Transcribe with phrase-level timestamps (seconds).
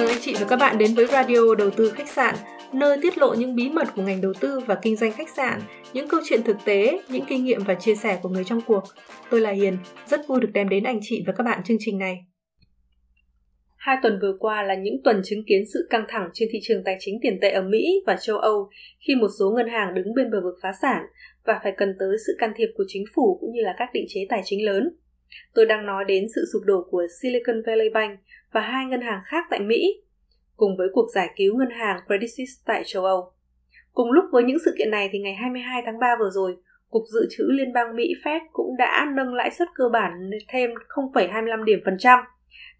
[0.00, 2.34] mừng anh chị và các bạn đến với Radio Đầu tư khách sạn,
[2.72, 5.60] nơi tiết lộ những bí mật của ngành đầu tư và kinh doanh khách sạn,
[5.92, 8.84] những câu chuyện thực tế, những kinh nghiệm và chia sẻ của người trong cuộc.
[9.30, 9.76] Tôi là Hiền,
[10.06, 12.18] rất vui được đem đến anh chị và các bạn chương trình này.
[13.76, 16.84] Hai tuần vừa qua là những tuần chứng kiến sự căng thẳng trên thị trường
[16.84, 18.68] tài chính tiền tệ ở Mỹ và châu Âu
[19.06, 21.02] khi một số ngân hàng đứng bên bờ vực phá sản
[21.44, 24.04] và phải cần tới sự can thiệp của chính phủ cũng như là các định
[24.08, 24.90] chế tài chính lớn.
[25.54, 28.20] Tôi đang nói đến sự sụp đổ của Silicon Valley Bank
[28.52, 30.02] và hai ngân hàng khác tại Mỹ,
[30.56, 33.32] cùng với cuộc giải cứu ngân hàng Credit Suisse tại châu Âu.
[33.92, 36.56] Cùng lúc với những sự kiện này thì ngày 22 tháng 3 vừa rồi,
[36.90, 40.70] Cục Dự trữ Liên bang Mỹ Fed cũng đã nâng lãi suất cơ bản thêm
[40.88, 42.18] 0,25 điểm phần trăm.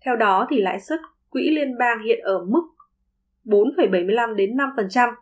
[0.05, 2.63] Theo đó thì lãi suất quỹ liên bang hiện ở mức
[3.45, 5.13] 4,75 đến 5%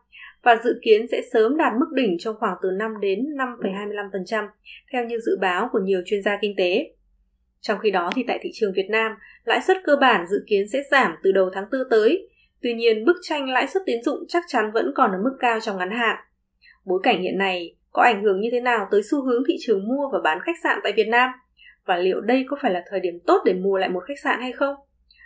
[0.43, 4.49] và dự kiến sẽ sớm đạt mức đỉnh trong khoảng từ 5 đến 5,25%
[4.93, 6.93] theo như dự báo của nhiều chuyên gia kinh tế.
[7.61, 9.13] Trong khi đó thì tại thị trường Việt Nam,
[9.45, 12.29] lãi suất cơ bản dự kiến sẽ giảm từ đầu tháng 4 tới.
[12.63, 15.61] Tuy nhiên, bức tranh lãi suất tín dụng chắc chắn vẫn còn ở mức cao
[15.61, 16.17] trong ngắn hạn.
[16.85, 19.89] Bối cảnh hiện này có ảnh hưởng như thế nào tới xu hướng thị trường
[19.89, 21.31] mua và bán khách sạn tại Việt Nam?
[21.87, 24.41] Và liệu đây có phải là thời điểm tốt để mua lại một khách sạn
[24.41, 24.75] hay không?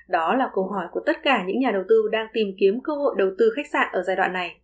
[0.08, 2.92] Đó là câu hỏi của tất cả những nhà đầu tư đang tìm kiếm cơ
[2.92, 4.56] hội đầu tư khách sạn ở giai đoạn này.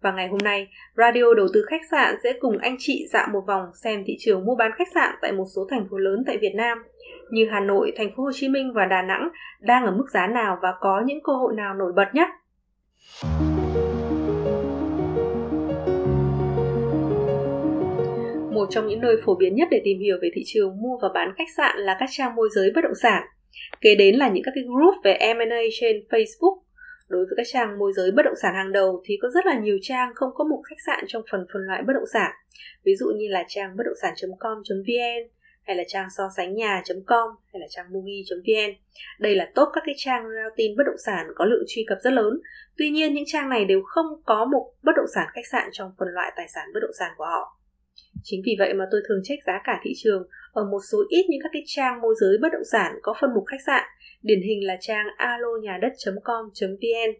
[0.00, 3.40] Và ngày hôm nay, Radio Đầu tư khách sạn sẽ cùng anh chị dạo một
[3.46, 6.38] vòng xem thị trường mua bán khách sạn tại một số thành phố lớn tại
[6.40, 6.78] Việt Nam
[7.30, 9.28] như Hà Nội, Thành phố Hồ Chí Minh và Đà Nẵng
[9.60, 12.28] đang ở mức giá nào và có những cơ hội nào nổi bật nhất.
[18.52, 21.08] Một trong những nơi phổ biến nhất để tìm hiểu về thị trường mua và
[21.14, 23.22] bán khách sạn là các trang môi giới bất động sản.
[23.80, 26.58] Kế đến là những các cái group về M&A trên Facebook.
[27.08, 29.58] Đối với các trang môi giới bất động sản hàng đầu thì có rất là
[29.58, 32.30] nhiều trang không có mục khách sạn trong phần phân loại bất động sản.
[32.84, 35.28] Ví dụ như là trang bất động sản.com.vn,
[35.66, 38.70] hay là trang so sánh nhà.com hay là trang mugi.vn.
[39.18, 41.98] Đây là top các cái trang giao tin bất động sản có lượng truy cập
[42.02, 42.40] rất lớn.
[42.76, 45.92] Tuy nhiên những trang này đều không có một bất động sản khách sạn trong
[45.98, 47.58] phần loại tài sản bất động sản của họ.
[48.22, 51.26] Chính vì vậy mà tôi thường check giá cả thị trường ở một số ít
[51.28, 53.84] những các cái trang môi giới bất động sản có phân mục khách sạn,
[54.22, 57.10] điển hình là trang alo nhà đất.com.vn.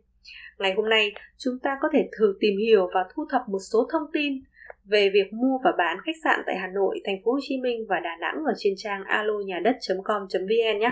[0.59, 3.89] Ngày hôm nay, chúng ta có thể thử tìm hiểu và thu thập một số
[3.93, 4.43] thông tin
[4.91, 7.87] về việc mua và bán khách sạn tại Hà Nội, Thành phố Hồ Chí Minh
[7.89, 10.91] và Đà Nẵng ở trên trang alo nhà đất.com.vn nhé.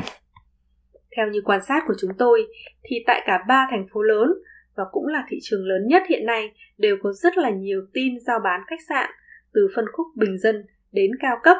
[1.16, 2.46] Theo như quan sát của chúng tôi
[2.84, 4.28] thì tại cả ba thành phố lớn
[4.76, 8.20] và cũng là thị trường lớn nhất hiện nay đều có rất là nhiều tin
[8.20, 9.10] giao bán khách sạn
[9.54, 11.56] từ phân khúc bình dân đến cao cấp.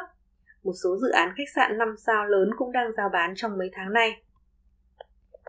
[0.63, 3.69] Một số dự án khách sạn 5 sao lớn cũng đang giao bán trong mấy
[3.73, 4.21] tháng nay.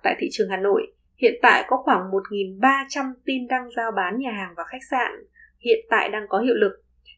[0.02, 4.32] Tại thị trường Hà Nội, hiện tại có khoảng 1.300 tin đăng giao bán nhà
[4.32, 5.12] hàng và khách sạn
[5.66, 6.72] hiện tại đang có hiệu lực.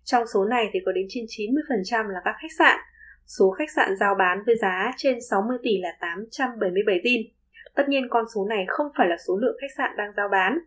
[0.04, 2.78] Trong số này thì có đến trên 90% là các khách sạn.
[3.26, 7.20] Số khách sạn giao bán với giá trên 60 tỷ là 877 tin.
[7.74, 10.58] Tất nhiên con số này không phải là số lượng khách sạn đang giao bán.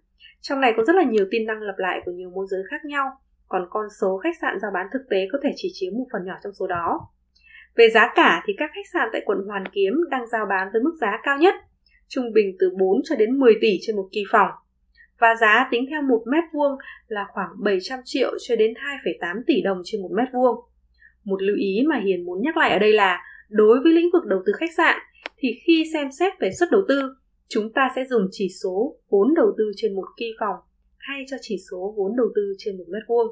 [0.41, 2.85] Trong này có rất là nhiều tin đăng lặp lại của nhiều môi giới khác
[2.85, 3.05] nhau,
[3.47, 6.25] còn con số khách sạn giao bán thực tế có thể chỉ chiếm một phần
[6.25, 6.99] nhỏ trong số đó.
[7.75, 10.81] Về giá cả thì các khách sạn tại quận Hoàn Kiếm đang giao bán với
[10.81, 11.55] mức giá cao nhất,
[12.07, 14.49] trung bình từ 4 cho đến 10 tỷ trên một kỳ phòng
[15.21, 16.71] và giá tính theo một mét vuông
[17.07, 18.73] là khoảng 700 triệu cho đến
[19.21, 20.55] 2,8 tỷ đồng trên một mét vuông.
[21.23, 24.25] Một lưu ý mà Hiền muốn nhắc lại ở đây là đối với lĩnh vực
[24.25, 24.99] đầu tư khách sạn
[25.37, 27.15] thì khi xem xét về suất đầu tư,
[27.49, 30.55] chúng ta sẽ dùng chỉ số vốn đầu tư trên một kỳ phòng
[30.97, 33.27] hay cho chỉ số vốn đầu tư trên một mét vuông.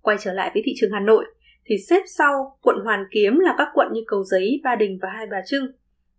[0.00, 1.24] Quay trở lại với thị trường Hà Nội
[1.64, 5.08] thì xếp sau quận Hoàn Kiếm là các quận như Cầu Giấy, Ba Đình và
[5.16, 5.66] Hai Bà Trưng.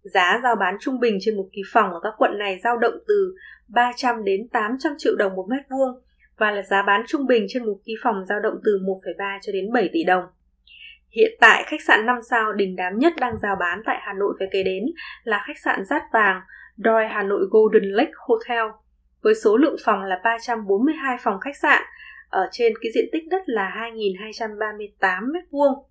[0.04, 2.94] Giá giao bán trung bình trên một kỳ phòng ở các quận này dao động
[3.08, 3.36] từ
[3.74, 6.02] 300 đến 800 triệu đồng một mét vuông
[6.38, 9.52] và là giá bán trung bình trên một ký phòng dao động từ 1,3 cho
[9.54, 10.24] đến 7 tỷ đồng.
[11.10, 14.36] Hiện tại, khách sạn 5 sao đình đám nhất đang giao bán tại Hà Nội
[14.40, 14.84] phải kể đến
[15.24, 16.42] là khách sạn Rát Vàng,
[16.78, 18.66] Doi Hà Nội Golden Lake Hotel,
[19.22, 21.82] với số lượng phòng là 342 phòng khách sạn,
[22.30, 25.84] ở trên cái diện tích đất là 2.238 m2.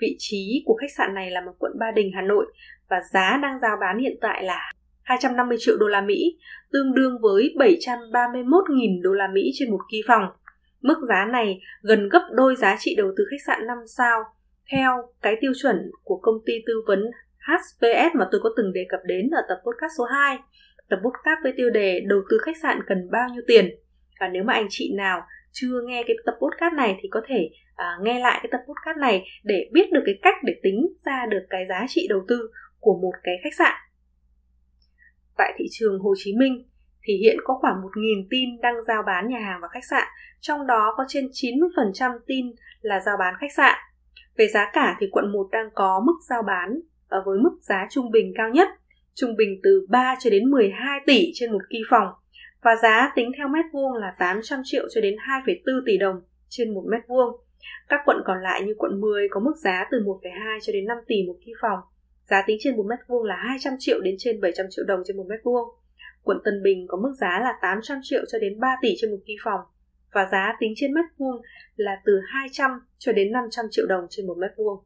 [0.00, 2.46] Vị trí của khách sạn này là một quận Ba Đình, Hà Nội
[2.88, 4.72] và giá đang giao bán hiện tại là
[5.04, 6.38] 250 triệu đô la Mỹ,
[6.72, 10.22] tương đương với 731.000 đô la Mỹ trên một ký phòng.
[10.80, 14.24] Mức giá này gần gấp đôi giá trị đầu tư khách sạn 5 sao
[14.72, 14.92] theo
[15.22, 17.04] cái tiêu chuẩn của công ty tư vấn
[17.38, 20.38] HVS mà tôi có từng đề cập đến ở tập podcast số 2.
[20.88, 23.74] Tập podcast với tiêu đề đầu tư khách sạn cần bao nhiêu tiền.
[24.20, 25.22] Và nếu mà anh chị nào
[25.52, 28.98] chưa nghe cái tập podcast này thì có thể à, nghe lại cái tập podcast
[28.98, 32.50] này để biết được cái cách để tính ra được cái giá trị đầu tư
[32.80, 33.74] của một cái khách sạn
[35.36, 36.64] tại thị trường Hồ Chí Minh
[37.02, 40.08] thì hiện có khoảng 1.000 tin đang giao bán nhà hàng và khách sạn,
[40.40, 42.46] trong đó có trên 90% tin
[42.80, 43.78] là giao bán khách sạn.
[44.36, 47.86] Về giá cả thì quận 1 đang có mức giao bán ở với mức giá
[47.90, 48.68] trung bình cao nhất,
[49.14, 52.08] trung bình từ 3 cho đến 12 tỷ trên một kỳ phòng
[52.62, 55.14] và giá tính theo mét vuông là 800 triệu cho đến
[55.46, 57.36] 2,4 tỷ đồng trên một mét vuông.
[57.88, 60.98] Các quận còn lại như quận 10 có mức giá từ 1,2 cho đến 5
[61.06, 61.78] tỷ một kỳ phòng.
[62.30, 65.16] Giá tính trên một mét vuông là 200 triệu đến trên 700 triệu đồng trên
[65.16, 65.68] một mét vuông.
[66.22, 69.18] Quận Tân Bình có mức giá là 800 triệu cho đến 3 tỷ trên một
[69.26, 69.60] kỳ phòng
[70.12, 71.42] và giá tính trên mét vuông
[71.76, 74.84] là từ 200 cho đến 500 triệu đồng trên một mét vuông.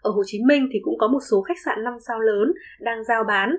[0.00, 3.04] Ở Hồ Chí Minh thì cũng có một số khách sạn 5 sao lớn đang
[3.04, 3.56] giao bán.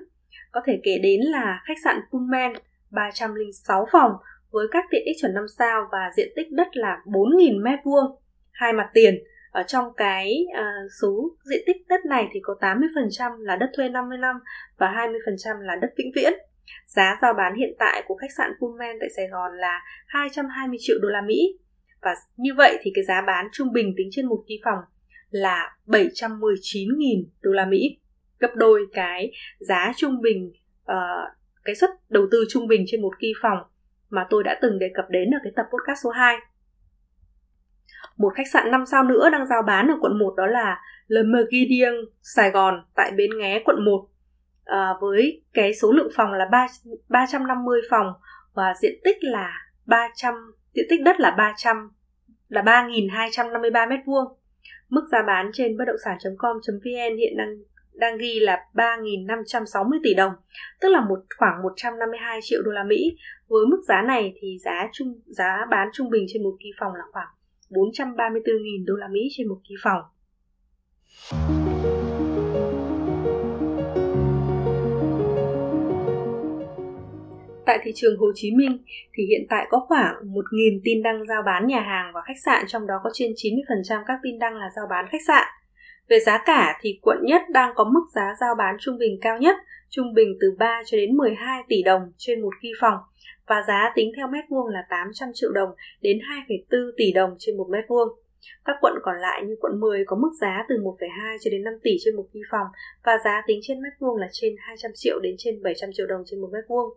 [0.52, 2.52] Có thể kể đến là khách sạn Pullman
[2.90, 4.12] 306 phòng
[4.50, 8.18] với các tiện ích chuẩn 5 sao và diện tích đất là 4.000 mét vuông,
[8.52, 9.14] hai mặt tiền.
[9.56, 13.88] Ở trong cái uh, số diện tích đất này thì có 80% là đất thuê
[13.88, 14.36] 50 năm
[14.78, 16.32] và 20% là đất vĩnh viễn.
[16.86, 20.96] Giá giao bán hiện tại của khách sạn Pullman tại Sài Gòn là 220 triệu
[21.02, 21.58] đô la Mỹ.
[22.02, 24.78] Và như vậy thì cái giá bán trung bình tính trên một ký phòng
[25.30, 27.98] là 719.000 đô la Mỹ,
[28.38, 30.52] gấp đôi cái giá trung bình
[30.92, 30.96] uh,
[31.64, 33.58] cái suất đầu tư trung bình trên một kỳ phòng
[34.10, 36.36] mà tôi đã từng đề cập đến ở cái tập podcast số 2.
[38.16, 41.22] Một khách sạn 5 sao nữa đang giao bán ở quận 1 đó là Le
[41.22, 44.08] Merguidian Sài Gòn tại Bến Nghé quận 1
[44.64, 46.66] à, với cái số lượng phòng là 3,
[47.08, 48.06] 350 phòng
[48.54, 49.52] và diện tích là
[49.86, 50.34] 300
[50.74, 51.90] diện tích đất là 300
[52.48, 54.34] là 3.253 m2.
[54.88, 57.48] Mức giá bán trên bất động sản.com.vn hiện đang
[57.92, 60.32] đang ghi là 3.560 tỷ đồng,
[60.80, 63.16] tức là một khoảng 152 triệu đô la Mỹ.
[63.48, 66.94] Với mức giá này thì giá trung giá bán trung bình trên một kỳ phòng
[66.94, 67.28] là khoảng
[67.70, 70.02] 434.000 đô la Mỹ trên một kỳ phòng.
[77.66, 78.78] Tại thị trường Hồ Chí Minh
[79.14, 82.64] thì hiện tại có khoảng 1.000 tin đăng giao bán nhà hàng và khách sạn,
[82.68, 85.46] trong đó có trên 90% các tin đăng là giao bán khách sạn.
[86.08, 89.38] Về giá cả thì quận nhất đang có mức giá giao bán trung bình cao
[89.38, 89.56] nhất,
[89.90, 92.98] trung bình từ 3 cho đến 12 tỷ đồng trên một kỳ phòng
[93.46, 95.70] và giá tính theo mét vuông là 800 triệu đồng
[96.00, 96.18] đến
[96.48, 98.08] 2,4 tỷ đồng trên một mét vuông.
[98.64, 101.74] Các quận còn lại như quận 10 có mức giá từ 1,2 cho đến 5
[101.82, 102.66] tỷ trên một kỳ phòng
[103.04, 106.22] và giá tính trên mét vuông là trên 200 triệu đến trên 700 triệu đồng
[106.26, 106.94] trên một mét vuông.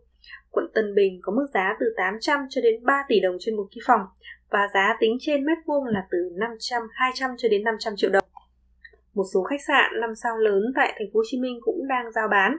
[0.52, 3.68] Quận Tân Bình có mức giá từ 800 cho đến 3 tỷ đồng trên một
[3.72, 4.02] kỳ phòng
[4.50, 8.24] và giá tính trên mét vuông là từ 500 200 cho đến 500 triệu đồng
[9.20, 12.12] một số khách sạn năm sao lớn tại thành phố Hồ Chí Minh cũng đang
[12.12, 12.58] giao bán.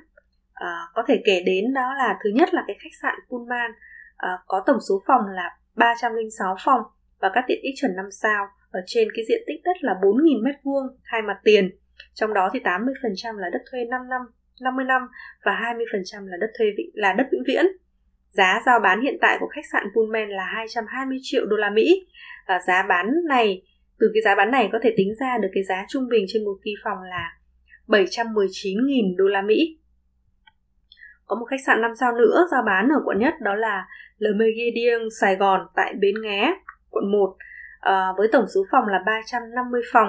[0.55, 3.71] À, có thể kể đến đó là thứ nhất là cái khách sạn Pullman
[4.17, 6.81] à, có tổng số phòng là 306 phòng
[7.21, 10.43] và các tiện ích chuẩn 5 sao ở trên cái diện tích đất là 4.000
[10.43, 11.71] m2 hai mặt tiền.
[12.15, 14.21] Trong đó thì 80% là đất thuê 5 năm,
[14.61, 15.03] 50 năm
[15.45, 17.67] và 20% là đất thuê vị, là đất vĩnh viễn.
[18.29, 22.06] Giá giao bán hiện tại của khách sạn Pullman là 220 triệu đô la Mỹ.
[22.47, 23.63] À, giá bán này
[24.00, 26.44] từ cái giá bán này có thể tính ra được cái giá trung bình trên
[26.44, 27.37] một kỳ phòng là
[27.87, 29.79] 719.000 đô la Mỹ.
[31.26, 33.87] Có một khách sạn 5 sao nữa ra bán ở quận nhất đó là
[34.19, 36.55] Le Méridien Sài Gòn tại Bến Nghé,
[36.91, 37.37] quận 1
[37.81, 40.08] à, ờ, với tổng số phòng là 350 phòng,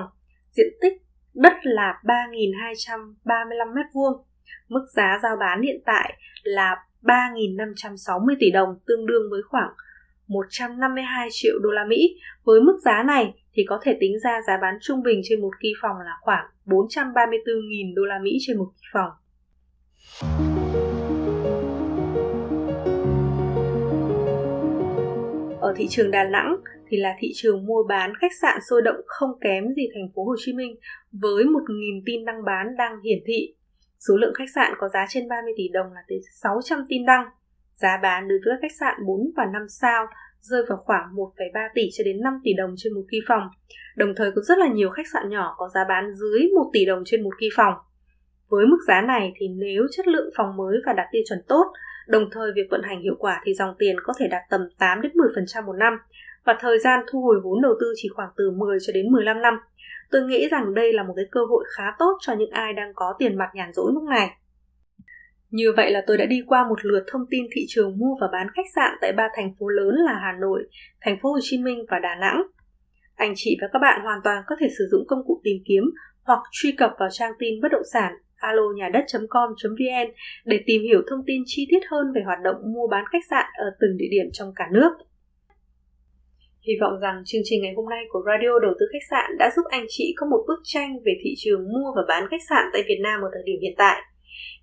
[0.52, 0.94] diện tích
[1.34, 4.24] đất là 3.235 m2.
[4.70, 9.74] Mức giá giao bán hiện tại là 3.560 tỷ đồng, tương đương với khoảng
[10.32, 12.16] 152 triệu đô la Mỹ.
[12.44, 15.52] Với mức giá này thì có thể tính ra giá bán trung bình trên một
[15.60, 19.12] kỳ phòng là khoảng 434.000 đô la Mỹ trên một kỳ phòng.
[25.62, 26.56] Ở thị trường Đà Nẵng
[26.90, 30.24] thì là thị trường mua bán khách sạn sôi động không kém gì thành phố
[30.24, 30.76] Hồ Chí Minh,
[31.12, 33.54] với 1.000 tin đăng bán đang hiển thị.
[34.00, 37.26] Số lượng khách sạn có giá trên 30 tỷ đồng là tới 600 tin đăng.
[37.82, 40.08] Giá bán đối với các khách sạn 4 và 5 sao
[40.40, 43.44] rơi vào khoảng 1,3 tỷ cho đến 5 tỷ đồng trên một kỳ phòng.
[43.96, 46.86] Đồng thời có rất là nhiều khách sạn nhỏ có giá bán dưới 1 tỷ
[46.86, 47.74] đồng trên một kỳ phòng.
[48.50, 51.66] Với mức giá này thì nếu chất lượng phòng mới và đạt tiêu chuẩn tốt,
[52.08, 55.02] đồng thời việc vận hành hiệu quả thì dòng tiền có thể đạt tầm 8
[55.02, 55.98] đến 10% một năm
[56.46, 59.42] và thời gian thu hồi vốn đầu tư chỉ khoảng từ 10 cho đến 15
[59.42, 59.60] năm.
[60.12, 62.92] Tôi nghĩ rằng đây là một cái cơ hội khá tốt cho những ai đang
[62.96, 64.30] có tiền mặt nhàn rỗi lúc này.
[65.52, 68.28] Như vậy là tôi đã đi qua một lượt thông tin thị trường mua và
[68.32, 70.64] bán khách sạn tại ba thành phố lớn là Hà Nội,
[71.02, 72.44] thành phố Hồ Chí Minh và Đà Nẵng.
[73.16, 75.84] Anh chị và các bạn hoàn toàn có thể sử dụng công cụ tìm kiếm
[76.24, 80.08] hoặc truy cập vào trang tin bất động sản alo nhà đất.com.vn
[80.46, 83.46] để tìm hiểu thông tin chi tiết hơn về hoạt động mua bán khách sạn
[83.58, 84.92] ở từng địa điểm trong cả nước.
[86.68, 89.52] Hy vọng rằng chương trình ngày hôm nay của Radio Đầu tư Khách sạn đã
[89.56, 92.64] giúp anh chị có một bức tranh về thị trường mua và bán khách sạn
[92.74, 94.02] tại Việt Nam ở thời điểm hiện tại.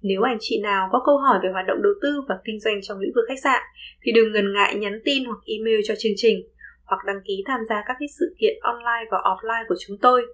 [0.02, 2.82] Nếu anh chị nào có câu hỏi về hoạt động đầu tư và kinh doanh
[2.82, 3.62] trong lĩnh vực khách sạn
[4.02, 6.38] thì đừng ngần ngại nhắn tin hoặc email cho chương trình
[6.84, 10.26] hoặc đăng ký tham gia các cái sự kiện online và offline của chúng tôi.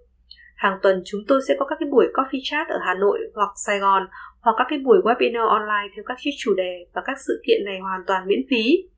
[0.56, 3.50] Hàng tuần chúng tôi sẽ có các cái buổi coffee chat ở Hà Nội hoặc
[3.66, 4.06] Sài Gòn
[4.40, 7.78] hoặc các cái buổi webinar online theo các chủ đề và các sự kiện này
[7.78, 8.88] hoàn toàn miễn phí.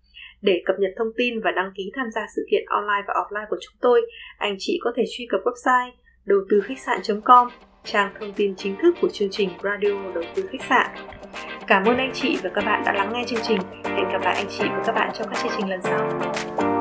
[0.43, 3.47] Để cập nhật thông tin và đăng ký tham gia sự kiện online và offline
[3.51, 5.91] của chúng tôi, anh chị có thể truy cập website
[6.25, 7.49] đầu tư khách sạn.com,
[7.87, 10.87] trang thông tin chính thức của chương trình Radio Đầu tư khách sạn.
[11.67, 13.59] Cảm ơn anh chị và các bạn đã lắng nghe chương trình.
[13.85, 16.76] Hẹn gặp lại anh chị và các bạn trong các chương trình lần sau.